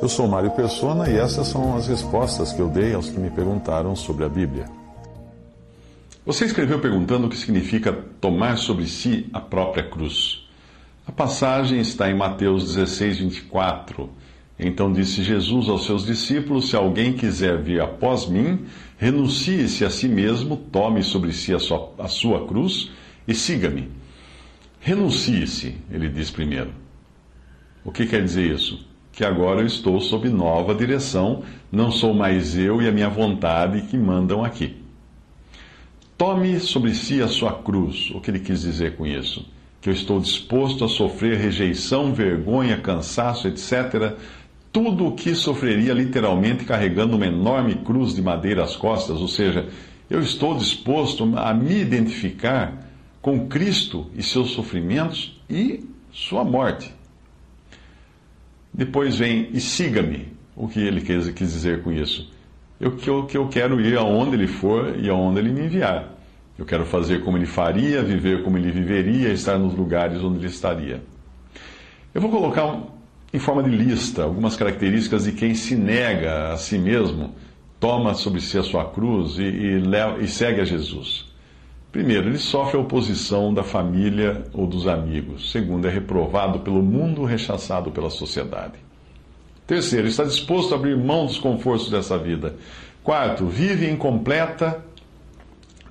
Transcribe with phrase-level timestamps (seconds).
[0.00, 3.30] Eu sou Mário Persona e essas são as respostas que eu dei aos que me
[3.30, 4.66] perguntaram sobre a Bíblia.
[6.24, 10.46] Você escreveu perguntando o que significa tomar sobre si a própria cruz.
[11.06, 14.10] A passagem está em Mateus 16, 24.
[14.58, 18.66] Então disse Jesus aos seus discípulos: Se alguém quiser vir após mim,
[18.98, 22.90] renuncie-se a si mesmo, tome sobre si a sua, a sua cruz
[23.26, 23.90] e siga-me.
[24.80, 26.87] Renuncie-se, ele diz primeiro.
[27.88, 28.86] O que quer dizer isso?
[29.10, 31.42] que agora eu estou sob nova direção,
[31.72, 34.76] não sou mais eu e a minha vontade que mandam aqui.
[36.16, 38.12] Tome sobre si a sua cruz.
[38.14, 39.44] O que ele quis dizer com isso?
[39.80, 44.16] Que eu estou disposto a sofrer rejeição, vergonha, cansaço, etc.
[44.70, 49.66] Tudo o que sofreria literalmente carregando uma enorme cruz de madeira às costas, ou seja,
[50.10, 52.86] eu estou disposto a me identificar
[53.22, 56.97] com Cristo e seus sofrimentos e sua morte.
[58.72, 60.28] Depois vem e siga-me.
[60.54, 62.30] O que ele quis, quis dizer com isso?
[62.80, 66.14] Eu, que, eu, que eu quero ir aonde ele for e aonde ele me enviar.
[66.58, 70.46] Eu quero fazer como ele faria, viver como ele viveria, estar nos lugares onde ele
[70.46, 71.02] estaria.
[72.12, 72.82] Eu vou colocar
[73.32, 77.34] em forma de lista algumas características de quem se nega a si mesmo,
[77.78, 79.82] toma sobre si a sua cruz e, e,
[80.20, 81.26] e segue a Jesus.
[81.90, 85.50] Primeiro, ele sofre a oposição da família ou dos amigos.
[85.50, 88.74] Segundo, é reprovado pelo mundo, rechaçado pela sociedade.
[89.66, 92.56] Terceiro, está disposto a abrir mão dos confortos dessa vida.
[93.02, 94.84] Quarto, vive em completa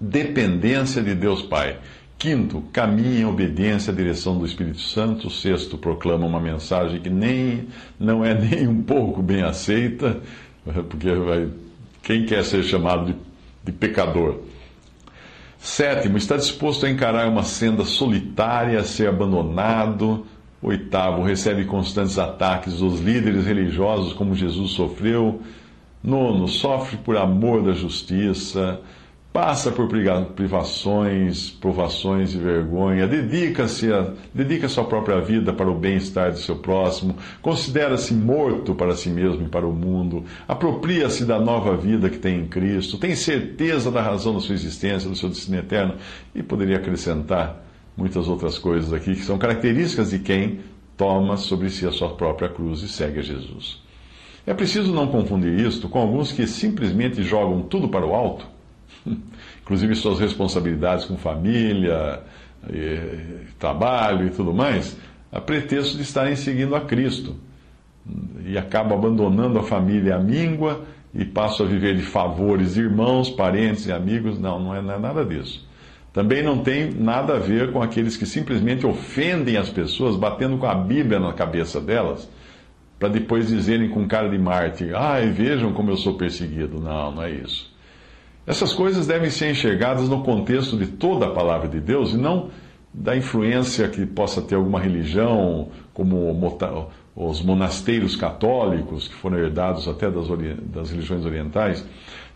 [0.00, 1.78] dependência de Deus Pai.
[2.18, 5.30] Quinto, caminha em obediência à direção do Espírito Santo.
[5.30, 10.20] Sexto, proclama uma mensagem que nem não é nem um pouco bem aceita,
[10.88, 11.48] porque vai,
[12.02, 13.14] quem quer ser chamado de,
[13.64, 14.40] de pecador?
[15.58, 20.26] Sétimo, está disposto a encarar uma senda solitária, a ser abandonado.
[20.62, 25.42] Oitavo, recebe constantes ataques dos líderes religiosos, como Jesus sofreu.
[26.02, 28.80] Nono, sofre por amor da justiça
[29.36, 29.86] passa por
[30.34, 36.56] privações, provações e vergonha, dedica-se a, dedica sua própria vida para o bem-estar do seu
[36.56, 42.16] próximo, considera-se morto para si mesmo e para o mundo, apropria-se da nova vida que
[42.16, 45.96] tem em Cristo, tem certeza da razão da sua existência, do seu destino eterno,
[46.34, 47.62] e poderia acrescentar
[47.94, 50.60] muitas outras coisas aqui que são características de quem
[50.96, 53.82] toma sobre si a sua própria cruz e segue a Jesus.
[54.46, 58.55] É preciso não confundir isto com alguns que simplesmente jogam tudo para o alto
[59.62, 62.22] inclusive suas responsabilidades com família,
[62.70, 64.96] e, trabalho e tudo mais,
[65.30, 67.36] a pretexto de estarem seguindo a Cristo.
[68.44, 73.86] E acabam abandonando a família a míngua e passam a viver de favores irmãos, parentes
[73.86, 74.38] e amigos.
[74.38, 75.66] Não, não é, não é nada disso.
[76.12, 80.66] Também não tem nada a ver com aqueles que simplesmente ofendem as pessoas, batendo com
[80.66, 82.26] a Bíblia na cabeça delas,
[82.98, 86.80] para depois dizerem com cara de mártir: ai, vejam como eu sou perseguido.
[86.80, 87.74] Não, não é isso.
[88.46, 92.50] Essas coisas devem ser enxergadas no contexto de toda a palavra de Deus e não
[92.94, 96.32] da influência que possa ter alguma religião, como
[97.14, 100.26] os monasteiros católicos, que foram herdados até das,
[100.72, 101.84] das religiões orientais.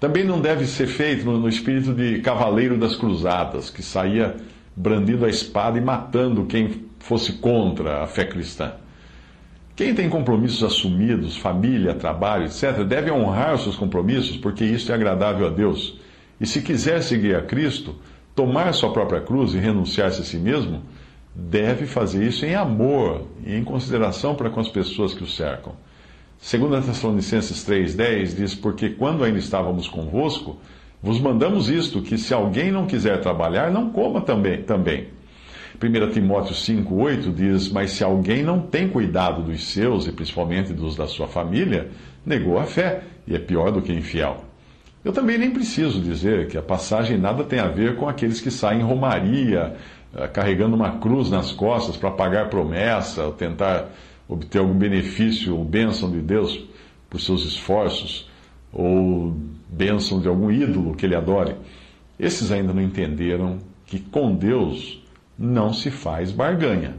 [0.00, 4.36] Também não deve ser feito no, no espírito de cavaleiro das cruzadas, que saía
[4.74, 8.72] brandindo a espada e matando quem fosse contra a fé cristã.
[9.76, 14.94] Quem tem compromissos assumidos, família, trabalho, etc., deve honrar os seus compromissos, porque isso é
[14.94, 15.97] agradável a Deus.
[16.40, 17.96] E se quiser seguir a Cristo,
[18.34, 20.82] tomar sua própria cruz e renunciar-se a si mesmo,
[21.34, 25.74] deve fazer isso em amor e em consideração para com as pessoas que o cercam.
[26.38, 30.56] Segundo Tessalonicenses 3,10 diz, porque quando ainda estávamos convosco,
[31.02, 34.62] vos mandamos isto, que se alguém não quiser trabalhar, não coma também.
[34.62, 35.08] também.
[35.80, 40.96] 1 Timóteo 5,8 diz: Mas se alguém não tem cuidado dos seus, e principalmente dos
[40.96, 41.88] da sua família,
[42.26, 44.47] negou a fé, e é pior do que infiel.
[45.04, 48.50] Eu também nem preciso dizer que a passagem nada tem a ver com aqueles que
[48.50, 49.76] saem romaria,
[50.14, 53.90] eh, carregando uma cruz nas costas para pagar promessa, ou tentar
[54.28, 56.64] obter algum benefício ou bênção de Deus
[57.08, 58.28] por seus esforços,
[58.72, 59.34] ou
[59.68, 61.54] bênção de algum ídolo que ele adore.
[62.18, 65.02] Esses ainda não entenderam que com Deus
[65.38, 66.94] não se faz barganha.